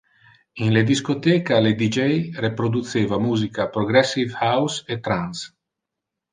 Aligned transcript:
In 0.65 0.71
le 0.75 0.81
discotheca, 0.87 1.59
le 1.59 1.73
D 1.75 1.85
J 1.97 2.31
reproduceva 2.45 3.19
musica 3.27 3.69
progressive 3.69 4.35
house 4.41 4.83
e 4.87 4.99
trance. 4.99 5.55